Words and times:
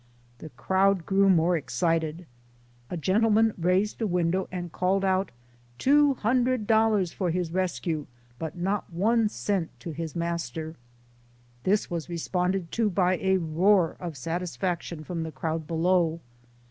The 0.39 0.49
crowd 0.49 1.05
grew 1.05 1.29
more 1.29 1.55
excited. 1.55 2.25
A 2.89 2.97
gentleman 2.97 3.53
raised 3.55 4.01
a 4.01 4.07
window 4.07 4.47
and 4.51 4.71
called 4.71 5.05
out," 5.05 5.29
Two 5.77 6.15
hundred 6.15 6.65
dollars 6.65 7.13
for 7.13 7.29
his 7.29 7.51
rescue, 7.51 8.07
but 8.39 8.57
not 8.57 8.91
one 8.91 9.29
cent 9.29 9.69
to 9.81 9.91
his 9.91 10.15
master!" 10.15 10.73
This 11.65 11.91
was 11.91 12.09
responded 12.09 12.71
to 12.71 12.89
by 12.89 13.17
a 13.19 13.37
roar 13.37 13.95
of 13.99 14.17
satisfaction 14.17 15.03
from 15.03 15.21
the 15.21 15.31
crowd 15.31 15.67
below. 15.67 16.19